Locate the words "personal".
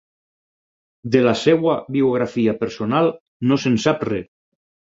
2.65-3.13